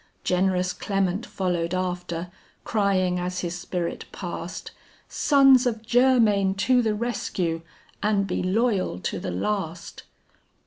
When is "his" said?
3.41-3.55